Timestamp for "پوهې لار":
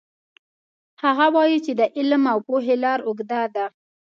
2.47-2.99